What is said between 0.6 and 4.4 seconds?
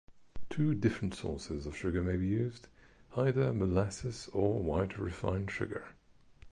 different sources of sugar may be used, either molasses